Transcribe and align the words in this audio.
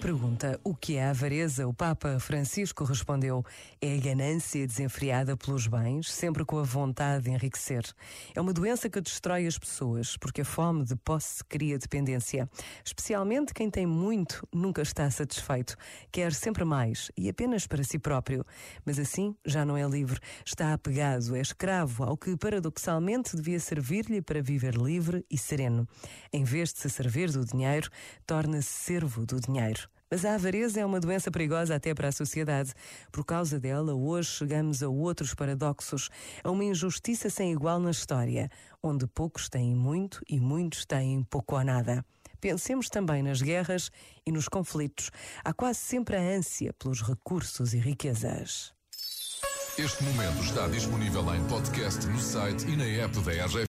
pergunta 0.00 0.58
o 0.64 0.74
que 0.74 0.96
é 0.96 1.04
a 1.04 1.10
avareza, 1.10 1.68
o 1.68 1.74
Papa 1.74 2.18
Francisco 2.18 2.84
respondeu: 2.84 3.44
é 3.82 3.94
a 3.94 4.00
ganância 4.00 4.66
desenfreada 4.66 5.36
pelos 5.36 5.66
bens, 5.66 6.10
sempre 6.10 6.42
com 6.42 6.58
a 6.58 6.62
vontade 6.62 7.24
de 7.24 7.30
enriquecer. 7.30 7.84
É 8.34 8.40
uma 8.40 8.52
doença 8.52 8.88
que 8.88 9.00
destrói 9.00 9.46
as 9.46 9.58
pessoas, 9.58 10.16
porque 10.16 10.40
a 10.40 10.44
fome 10.44 10.84
de 10.84 10.96
posse 10.96 11.44
cria 11.44 11.78
dependência. 11.78 12.48
Especialmente 12.82 13.52
quem 13.52 13.70
tem 13.70 13.86
muito 13.86 14.48
nunca 14.52 14.80
está 14.80 15.10
satisfeito, 15.10 15.76
quer 16.10 16.32
sempre 16.32 16.64
mais 16.64 17.10
e 17.16 17.28
apenas 17.28 17.66
para 17.66 17.84
si 17.84 17.98
próprio. 17.98 18.44
Mas 18.86 18.98
assim 18.98 19.36
já 19.44 19.66
não 19.66 19.76
é 19.76 19.86
livre, 19.86 20.18
está 20.44 20.72
apegado, 20.72 21.36
é 21.36 21.40
escravo 21.40 22.04
ao 22.04 22.16
que 22.16 22.36
paradoxalmente 22.38 23.36
devia 23.36 23.60
servir-lhe 23.60 24.22
para 24.22 24.40
viver 24.40 24.74
livre 24.76 25.24
e 25.30 25.36
sereno. 25.36 25.86
Em 26.32 26.42
vez 26.42 26.72
de 26.72 26.80
se 26.80 26.88
servir 26.88 27.30
do 27.30 27.44
dinheiro, 27.44 27.90
torna-se 28.26 28.70
servo 28.70 29.26
do 29.26 29.38
dinheiro. 29.38 29.69
Mas 30.10 30.24
a 30.24 30.34
avareza 30.34 30.80
é 30.80 30.84
uma 30.84 30.98
doença 30.98 31.30
perigosa 31.30 31.76
até 31.76 31.94
para 31.94 32.08
a 32.08 32.12
sociedade. 32.12 32.72
Por 33.12 33.24
causa 33.24 33.60
dela, 33.60 33.94
hoje 33.94 34.30
chegamos 34.30 34.82
a 34.82 34.88
outros 34.88 35.34
paradoxos, 35.34 36.08
a 36.42 36.50
uma 36.50 36.64
injustiça 36.64 37.30
sem 37.30 37.52
igual 37.52 37.78
na 37.78 37.92
história, 37.92 38.50
onde 38.82 39.06
poucos 39.06 39.48
têm 39.48 39.72
muito 39.72 40.20
e 40.28 40.40
muitos 40.40 40.84
têm 40.84 41.22
pouco 41.22 41.54
ou 41.54 41.62
nada. 41.62 42.04
Pensemos 42.40 42.88
também 42.88 43.22
nas 43.22 43.40
guerras 43.40 43.90
e 44.26 44.32
nos 44.32 44.48
conflitos. 44.48 45.10
Há 45.44 45.52
quase 45.52 45.78
sempre 45.78 46.16
a 46.16 46.20
ânsia 46.20 46.72
pelos 46.72 47.02
recursos 47.02 47.72
e 47.72 47.78
riquezas. 47.78 48.72
Este 49.78 50.02
momento 50.02 50.42
está 50.42 50.66
disponível 50.66 51.34
em 51.34 51.42
podcast 51.46 52.04
no 52.08 52.18
site 52.18 52.66
e 52.66 52.76
na 52.76 52.84
app 52.84 53.18
da 53.20 53.30
RGF. 53.30 53.56